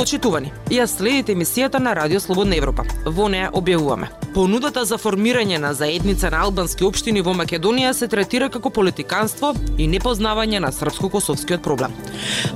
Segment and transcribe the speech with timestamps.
[0.00, 2.86] Почитувани, ја следите емисијата на Радио Слободна Европа.
[3.04, 4.06] Во неа објавуваме.
[4.32, 9.88] Понудата за формирање на заедница на албански општини во Македонија се третира како политиканство и
[9.92, 11.92] непознавање на српско-косовскиот проблем.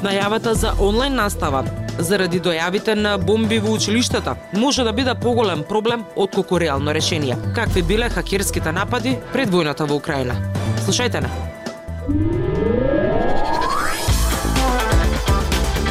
[0.00, 1.66] Најавата за онлайн настава
[1.98, 7.36] заради дојавите на бомби во училиштата може да биде поголем проблем отколку реално решение.
[7.54, 10.40] Какви биле хакерските напади пред војната во Украина?
[10.86, 12.43] Слушајте на.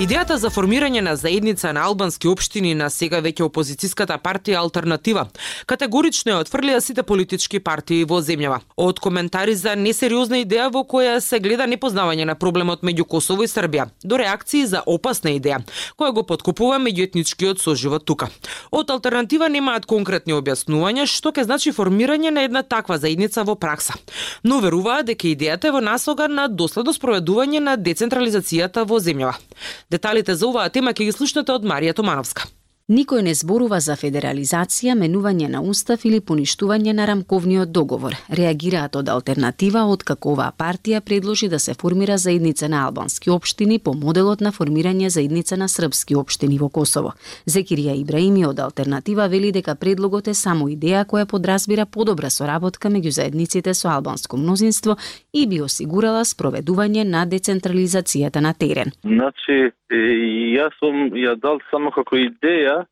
[0.00, 5.26] Идејата за формирање на заедница на албански општини на сега веќе опозицијската партија Алтернатива
[5.68, 8.62] категорично ја отфрлија сите политички партии во земјава.
[8.76, 13.50] Од коментари за несериозна идеја во која се гледа непознавање на проблемот меѓу Косово и
[13.52, 15.60] Србија, до реакции за опасна идеја,
[16.00, 18.30] која го подкупува меѓуетничкиот соживот тука.
[18.72, 24.00] Од Алтернатива немаат конкретни објаснувања што ќе значи формирање на една таква заедница во пракса,
[24.42, 29.36] но веруваат дека идејата е во насога на доследно спроведување на децентрализацијата во земјава.
[29.92, 32.48] Деталите за оваа тема ќе ги слушнете од Марија Томановска.
[32.92, 38.16] Никој не зборува за федерализација, менување на устав или поништување на рамковниот договор.
[38.28, 43.78] Реагираат од алтернатива од како оваа партија предложи да се формира заедница на албански општини
[43.78, 47.12] по моделот на формирање заедница на српски општини во Косово.
[47.46, 53.14] Зекирија Ибраими од алтернатива вели дека предлогот е само идеја која подразбира подобра соработка меѓу
[53.14, 54.96] заедниците со албанско мнозинство
[55.32, 58.92] и би осигурала спроведување на децентрализацијата на терен.
[59.04, 62.84] Значи, јас сум ја дал само како идеја,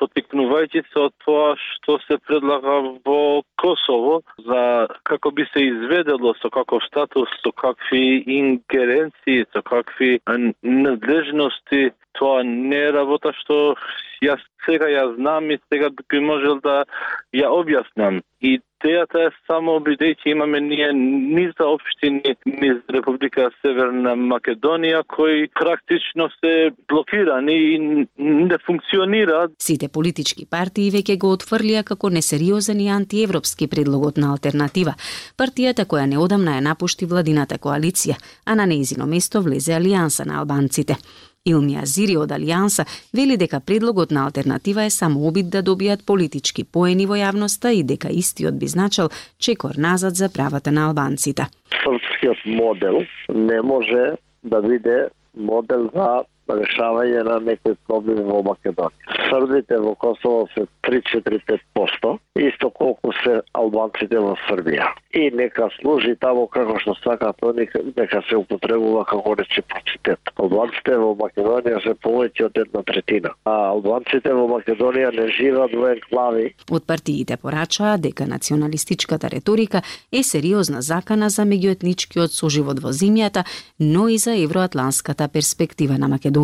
[0.00, 6.50] потекнувајќи се од тоа што се предлага во Косово, за како би се изведело со
[6.50, 10.20] каков статус, со какви ингеренции, со какви
[10.62, 13.76] надлежности, тоа не е работа што
[14.22, 16.84] јас сега ја знам и сега би можел да
[17.34, 18.22] ја објаснам.
[18.86, 26.28] Идејата е само бидејќи имаме ние низ за општини низ Република Северна Македонија кои практично
[26.38, 33.66] се блокирани и не функционираат Сите политички партии веќе го отфрлија како несериозен и антиевропски
[33.66, 34.94] предлогот на алтернатива.
[35.34, 38.14] Партијата која неодамна ја напушти владината коалиција,
[38.46, 40.94] а на нејзино место влезе Алијанса на албанците.
[41.46, 46.64] Илмија Зири од Алијанса вели дека предлогот на алтернатива е само обид да добијат политички
[46.64, 51.46] поени во јавноста и дека истиот би значел чекор назад за правата на албанците.
[51.84, 59.16] српскиот модел не може да биде модел за решавање на некои проблеми во Македонија.
[59.26, 64.92] Србите во Косово се 3-4-5%, исто колку се албанците во Србија.
[65.16, 70.20] И нека служи таму како што сакаат они, нека се употребува како реципроцитет.
[70.36, 75.90] Албанците во Македонија се повеќе од една третина, а албанците во Македонија не живеат во
[75.94, 79.82] енклави, Од партиите порачаа дека националистичката реторика
[80.12, 83.44] е сериозна закана за меѓуетничкиот соживот во земјата,
[83.78, 86.35] но и за евроатланската перспектива на Македонија.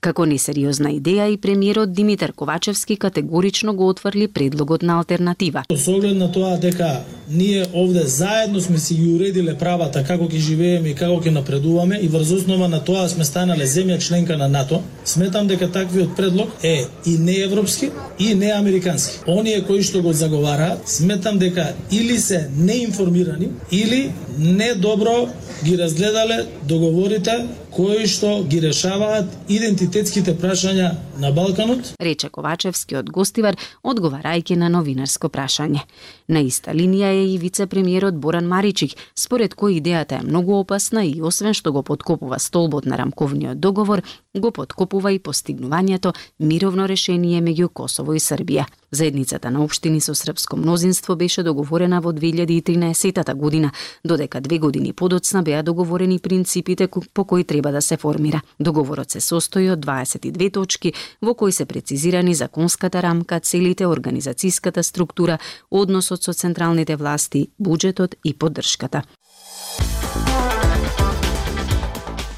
[0.00, 5.64] Како несериозна идеја и премиерот Димитар Ковачевски категорично го отфрли предлогот на алтернатива.
[5.76, 10.38] Со оглед на тоа дека ние овде заедно сме си ги уредиле правата како ќе
[10.38, 14.48] живееме и како ќе напредуваме и врз основа на тоа сме станале земја членка на
[14.48, 19.18] НАТО, сметам дека таквиот предлог е и неевропски и неамерикански.
[19.26, 25.28] Оние кои што го заговараат, сметам дека или се неинформирани или недобро
[25.64, 27.46] ги разгледале договорите
[27.78, 30.88] кои што ги решаваат идентитетските прашања
[31.22, 33.54] на Балканот рече Ковачевски од гостивар,
[33.86, 35.84] одговарајќи на новинарско прашање.
[36.28, 41.22] На иста линија е и вице-премиерот Боран Маричик, според кој идејата е многу опасна и
[41.22, 44.02] освен што го подкопува столбот на рамковниот договор,
[44.34, 48.66] го подкопува и постигнувањето мировно решение меѓу Косово и Србија.
[48.90, 53.72] Заедницата на општини со српско мнозинство беше договорена во 2013 година,
[54.04, 58.40] додека две години подоцна беа договорени принципите по кои треба да се формира.
[58.60, 60.92] Договорот се состои од 22 точки
[61.22, 65.38] во кои се прецизирани законската рамка, целите, организацијската структура,
[65.70, 69.02] односот со централните власти, буџетот и поддршката.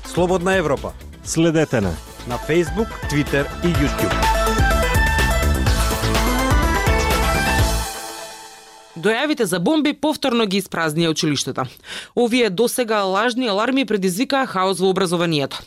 [0.06, 0.92] Слободна Европа
[1.24, 1.94] Следете на
[2.28, 4.39] на Facebook, Twitter и YouTube.
[9.00, 11.64] Дојавите за бомби повторно ги испразнија училиштата.
[12.14, 15.62] Овие досега лажни аларми предизвикаа хаос во образованието.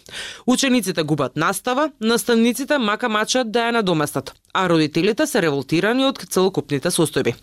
[0.46, 6.94] Учениците губат настава, наставниците мака мачат да ја надоместат, а родителите се револтирани од целокупните
[6.94, 7.34] состојби.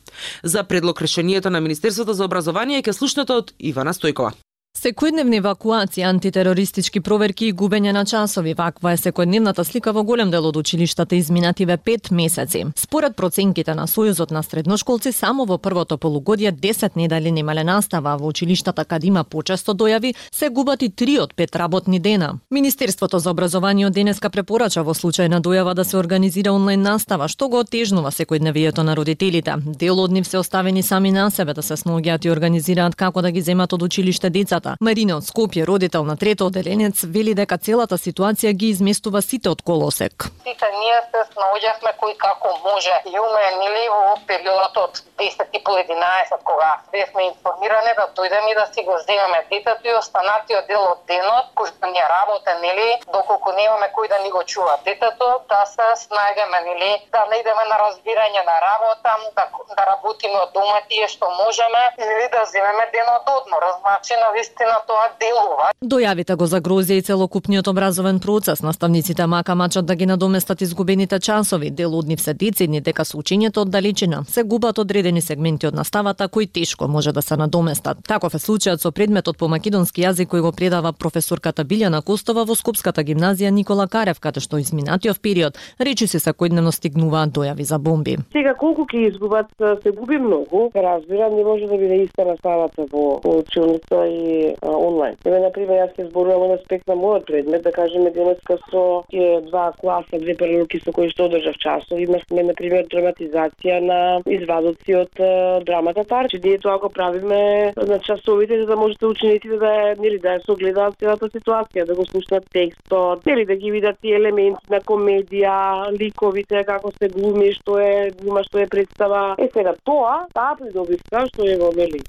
[0.42, 4.30] За предлог решението на Министерството за образование ќе слушнете од Ивана Стојкова.
[4.78, 10.44] Секојдневни евакуации, антитерористички проверки и губење на часови, ваква е секојдневната слика во голем дел
[10.46, 12.62] од училиштата изминативе пет месеци.
[12.78, 18.28] Според проценките на Сојузот на средношколци, само во првото полугодие 10 недели немале настава, во
[18.28, 22.38] училиштата каде има почесто дојави, се губат и 3 од 5 работни дена.
[22.50, 27.48] Министерството за образование денеска препорача во случај на дојава да се организира онлайн настава, што
[27.48, 29.54] го отежнува секојдневието на родителите.
[29.66, 33.30] Дел од нив се оставени сами на себе да се сноѓаат и организираат како да
[33.30, 34.76] ги земат од училиште децата децата.
[34.80, 39.62] Марина од Скопје, родител на трето оделенец, вели дека целата ситуација ги изместува сите од
[39.62, 40.30] колосек.
[40.44, 45.60] Сите ние се наоѓавме кој како може и уме нели во периодот од 10 и
[45.64, 49.94] по 11 кога све сме информирани да дојдеме и да си го земеме детето и
[49.94, 54.42] останатиот дел од денот кој што ни работа нели доколку немаме кој да ни го
[54.44, 59.44] чува детето да се снајдеме нели да најдеме на разбирање на работа да,
[59.76, 64.76] да работиме од дома тие што можеме или да земеме денот одмор значи на вистина
[64.86, 65.70] тоа делува.
[65.82, 68.62] Дојавите го загрозија и целокупниот образовен процес.
[68.62, 71.70] Наставниците мака мачат да ги надоместат изгубените часови.
[71.70, 75.74] Дел од нив се децидни дека со учењето од далечина се губат одредени сегменти од
[75.74, 77.98] наставата кои тешко може да се надоместат.
[78.06, 82.54] Таков е случајот со предметот по македонски јазик кој го предава професорката Билјана Костова во
[82.54, 88.18] Скопската гимназија Никола Карев, каде што изминатиот период речи се секојдневно стигнуваат дојави за бомби.
[88.32, 89.46] Сега колку ќе изгубат,
[89.82, 90.70] се губи многу.
[90.74, 95.16] Разбирам, не може да биде иста наставата во училница и онлайн.
[95.24, 98.84] Еве на пример јас ќе зборувам од аспект на мојот предмет, да кажеме денеска со
[99.10, 104.00] тие два класа, две паралелки со кои што одржав часови, имавме на пример драматизација на
[104.26, 105.22] извадоци од
[105.66, 110.36] драмата Тарчи, ние тоа го правиме на часовите за да можете учениците да нели да
[110.36, 114.80] ја согледаат целата ситуација, да го слушнат текстот, нели да ги видат тие елементи на
[114.80, 119.34] комедија, ликовите како се глуми, што е глума, што е представа.
[119.38, 122.02] Е сега тоа, таа придобивка што е во нели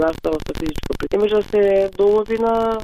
[0.00, 2.78] настава со физичко не може да се долови на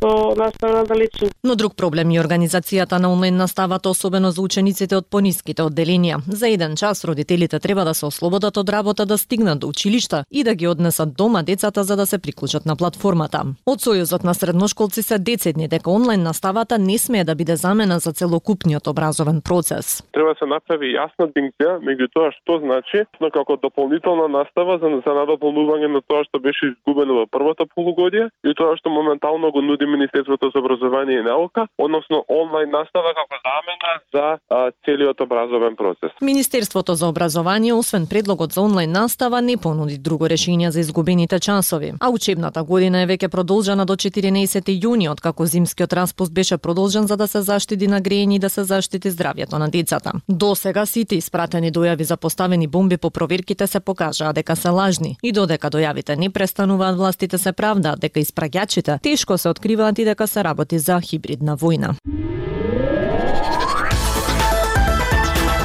[0.00, 1.28] со настава далечни.
[1.44, 6.20] Но друг проблем е организацијата на онлайн наставата, особено за учениците од пониските одделенија.
[6.28, 10.44] За еден час родителите треба да се ослободат од работа да стигнат до училишта и
[10.44, 13.42] да ги однесат дома децата за да се приклучат на платформата.
[13.66, 18.12] Од Сојузот на средношколци се децидни дека онлайн наставата не смее да биде замена за
[18.12, 20.02] целокупниот образовен процес.
[20.12, 24.88] Треба да се направи јасна динкција меѓу тоа што значи но како дополнителна настава за,
[25.06, 29.62] за надополнување на тоа што беше изгубено во првото полугодие и тоа што моментално го
[29.62, 35.76] нуди Министерството за образование и наука, односно онлайн настава како замена за а, целиот образовен
[35.76, 36.10] процес.
[36.22, 41.92] Министерството за образование, освен предлогот за онлайн настава, не понуди друго решение за изгубените часови.
[42.00, 47.16] А учебната година е веќе продолжена до 14 јуни, откако зимскиот распуст беше продолжен за
[47.16, 50.12] да се заштити на грејење и да се заштити здравјето на децата.
[50.28, 55.16] До сега сите испратени дојави за поставени бомби по проверките се покажаа дека се лажни
[55.22, 60.04] и додека дојавите не престануваат властите се правдаат дека испраѓачите тешко се откриваат откриваат и
[60.04, 61.94] дека се работи за хибридна војна.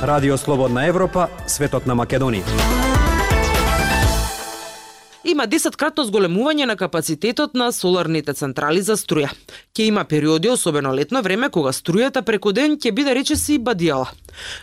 [0.04, 2.44] Радио Слободна Европа, светот на Македонија
[5.34, 9.32] има 10-кратно зголемување на капацитетот на соларните централи за струја.
[9.74, 14.12] Ке има периоди, особено летно време, кога струјата преку ден ќе биде речеси бадијала.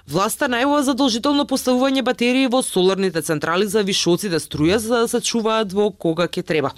[0.06, 5.72] Власта најава задолжително поставување батерии во соларните централи за вишоците струја за да се чуваат
[5.72, 6.74] во кога ќе треба.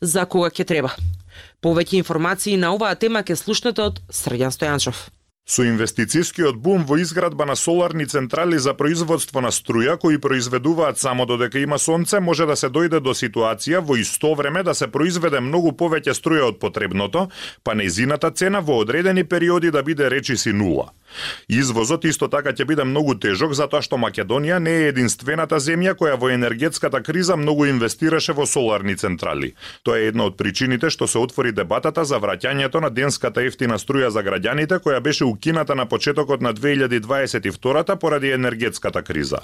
[0.00, 0.94] За кога ќе треба.
[1.62, 5.08] Повеќе информации на оваа тема ке слушнете од Срѓан Стојанчов.
[5.44, 11.26] Со инвестицискиот бум во изградба на соларни централи за производство на струја кои произведуваат само
[11.26, 15.40] додека има сонце, може да се дојде до ситуација во исто време да се произведе
[15.44, 17.28] многу повеќе струја од потребното,
[17.62, 20.94] па незината цена во одредени периоди да биде речиси нула.
[21.48, 26.18] Извозот исто така ќе биде многу тежок затоа што Македонија не е единствената земја која
[26.20, 29.54] во енергетската криза многу инвестираше во соларни централи.
[29.82, 34.08] Тоа е една од причините што се отвори дебатата за враќањето на денската ефтина струја
[34.08, 39.40] за граѓаните која беше укината на почетокот на 2022 поради енергетската криза.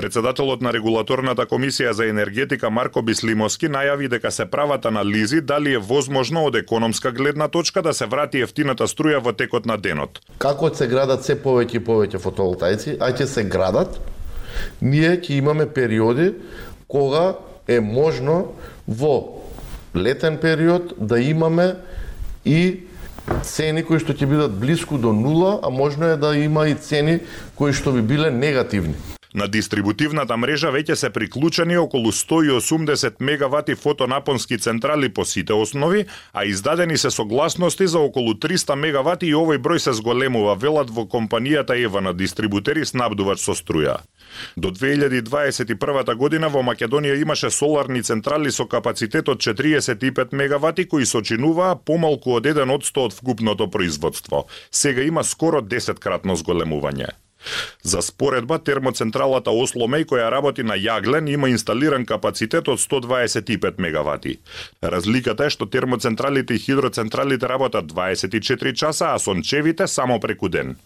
[0.00, 5.82] Председателот на регулаторната комисија за енергетика Марко Бислимовски најави дека се прават анализи дали е
[5.90, 10.22] возможно од економска гледна точка да се врати ефтината струја во текот на денот.
[10.38, 14.00] Како се градат се повеќе и повеќе фотоволтаици, а ќе се градат,
[14.80, 16.32] ние ќе имаме периоди
[16.88, 17.36] кога
[17.68, 18.56] е можно
[18.88, 19.44] во
[19.94, 21.74] летен период да имаме
[22.44, 22.88] и
[23.44, 27.20] цени кои што ќе бидат близко до нула, а можно е да има и цени
[27.54, 28.94] кои што би биле негативни.
[29.34, 36.44] На дистрибутивната мрежа веќе се приклучени околу 180 мегавати фотонапонски централи по сите основи, а
[36.44, 41.78] издадени се согласности за околу 300 мегавати и овој број се зголемува, велат во компанијата
[41.78, 44.00] Ева на дистрибутери снабдувач со струја.
[44.56, 51.76] До 2021 година во Македонија имаше соларни централи со капацитет од 45 мегавати кои сочинуваа
[51.76, 54.46] помалку од 1 од 100 од вкупното производство.
[54.72, 57.12] Сега има скоро 10 кратно зголемување.
[57.82, 64.36] За споредба, термоцентралата Осломеј која работи на јаглен има инсталиран капацитет од 125 мегавати.
[64.82, 70.76] Разликата е што термоцентралите и хидроцентралите работат 24 часа, а сончевите само преку ден.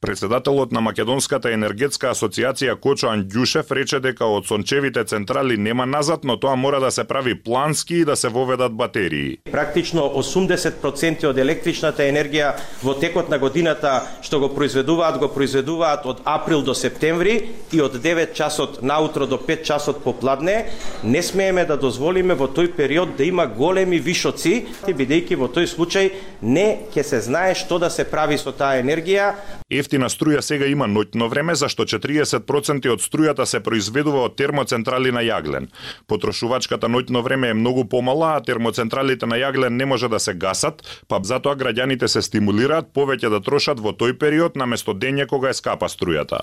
[0.00, 6.36] Председателот на Македонската енергетска асоциација Кочо Андјушев рече дека од сончевите централи нема назад, но
[6.36, 9.38] тоа мора да се прави плански и да се воведат батерии.
[9.50, 16.06] Практично 80% од електричната енергија во текот на годината што го произведуваат, го произведуваат продолжуваат
[16.06, 20.66] од април до септември и од 9 часот наутро до 5 часот попладне,
[21.02, 26.12] не смееме да дозволиме во тој период да има големи вишоци, бидејќи во тој случај
[26.42, 29.34] не ќе се знае што да се прави со таа енергија.
[29.70, 35.20] Ефтина струја сега има ноќно време, зашто 40% од струјата се произведува од термоцентрали на
[35.20, 35.68] јаглен.
[36.06, 40.82] Потрошувачката ноќно време е многу помала, а термоцентралите на јаглен не може да се гасат,
[41.08, 45.54] па затоа граѓаните се стимулираат повеќе да трошат во тој период наместо дење кога е
[45.54, 46.38] скап скапа струјата.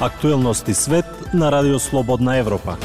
[0.00, 2.76] Актуелности свет на Радио Слободна Европа.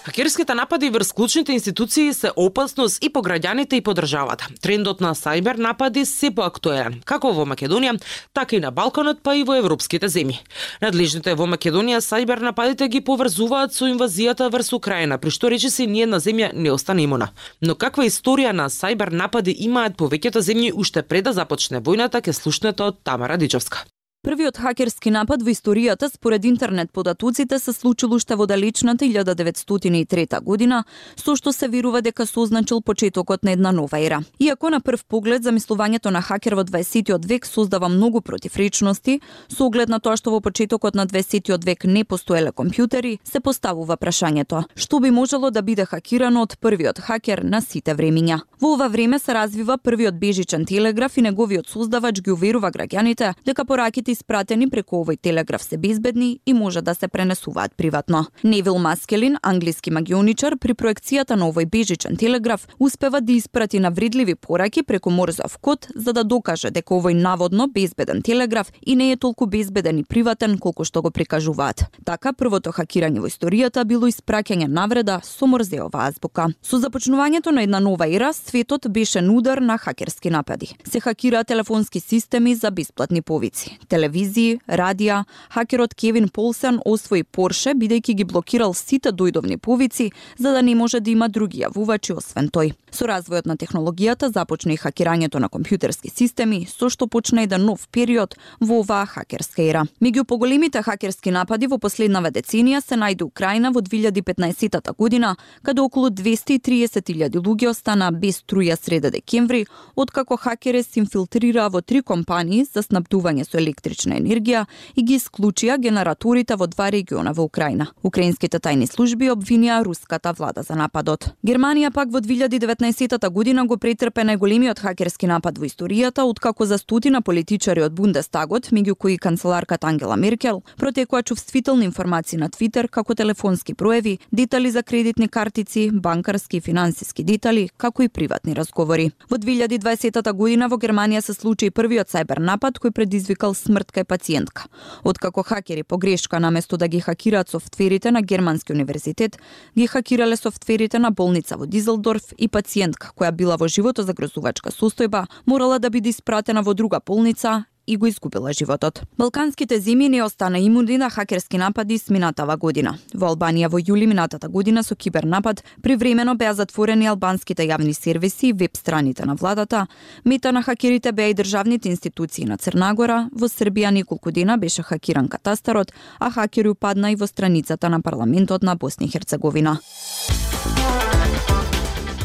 [0.00, 4.46] Хакерските напади врз клучните институции се опасност и по граѓаните и по државата.
[4.62, 7.98] Трендот на сајбер напади се поактуелен, како во Македонија,
[8.32, 10.40] така и на Балканот, па и во европските земји.
[10.80, 15.84] Надлежните во Македонија сајбер нападите ги поврзуваат со инвазијата врз Украина, при што речи се
[15.84, 17.32] ниедна земја не остана имуна.
[17.60, 22.32] Но каква историја на сајбер напади имаат повеќето земји уште пред да започне војната, ке
[22.32, 23.84] слушнете од Тамара Дичовска.
[24.20, 30.84] Првиот хакерски напад во историјата според интернет податоците се случил уште во далечната 1903 година,
[31.16, 34.20] со што се верува дека се означил почетокот на една нова ера.
[34.38, 39.88] Иако на прв поглед замислувањето на хакер во 20 век создава многу противречности, со оглед
[39.88, 45.00] на тоа што во почетокот на 20 век не постоеле компјутери, се поставува прашањето: што
[45.00, 48.40] би можело да биде хакирано од првиот хакер на сите времиња?
[48.60, 53.64] Во ова време се развива првиот бежичен телеграф и неговиот создавач ги уверува граѓаните дека
[53.64, 58.26] пораките испратени преку овој телеграф се безбедни и може да се пренесуваат приватно.
[58.44, 64.82] Невил Маскелин, англиски магионичар, при проекцијата на овој бежичен телеграф успева да испрати навредливи пораки
[64.82, 69.46] преку Морзов код за да докаже дека овој наводно безбеден телеграф и не е толку
[69.46, 71.84] безбеден и приватен колку што го прикажуваат.
[72.04, 76.48] Така првото хакирање во историјата било испраќање навреда со Морзеова азбука.
[76.62, 80.74] Со започнувањето на една нова ера, светот беше нудар на хакерски напади.
[80.84, 88.14] Се хакираат телефонски системи за бесплатни повици телевизии, радија, хакерот Кевин Полсен освои Порше бидејќи
[88.16, 92.72] ги блокирал сите дојдовни повици за да не може да има други јавувачи освен тој.
[92.90, 97.66] Со развојот на технологијата започна и хакирањето на компјутерски системи, со што почна еден да
[97.66, 99.84] нов период во оваа хакерска ера.
[100.00, 106.08] Меѓу поголемите хакерски напади во последнава деценија се најде Украина во 2015 година, каде околу
[106.10, 109.66] 230.000 луѓе остана без струја среда декември,
[109.96, 114.64] откако хакери се инфилтрираа во три компании за снабдување со електрична електрична енергија
[114.96, 117.88] и ги исклучија генераторите во два региона во Украина.
[118.02, 121.34] Украинските тајни служби обвинија руската влада за нападот.
[121.44, 127.22] Германија пак во 2019 година го претрпе најголемиот хакерски напад во историјата, откако за стотина
[127.22, 133.74] политичари од Бундестагот, меѓу кои канцеларката Ангела Меркел, протекоа чувствителни информации на Твитер како телефонски
[133.74, 139.10] проеви, детали за кредитни картици, банкарски и финансиски детали, како и приватни разговори.
[139.30, 144.04] Во 2020 година во Германија се случи првиот сајбер напад кој предизвикал смрт смрт кај
[144.04, 144.68] пациентка.
[145.04, 149.38] Откако хакери по грешка наместо да ги хакираат софтверите на Германски универзитет,
[149.76, 155.26] ги хакирале софтверите на болница во Дизелдорф и пациентка која била во живото загрозувачка состојба,
[155.46, 159.02] морала да биде испратена во друга болница и го изгубила животот.
[159.18, 162.94] Балканските земи не остана имуни на хакерски напади сминатава година.
[163.14, 168.52] Во Албанија во јули минатата година со кибернапад привремено беа затворени албанските јавни сервиси и
[168.52, 169.86] веб страните на владата.
[170.24, 173.28] Мета на хакерите беа и државните институции на Црнагора.
[173.34, 178.62] Во Србија неколку дена беше хакиран катастарот, а хакери упадна и во страницата на парламентот
[178.62, 179.80] на Босна и Херцеговина.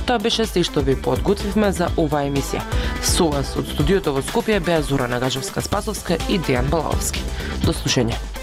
[0.05, 2.61] Тоа беше се што ви подготвивме за оваа емисија.
[3.01, 7.25] Со вас од студиото во Скопје беа Зора Нагажевска Спасовска и Дејан Балаовски.
[7.65, 8.34] До слушање.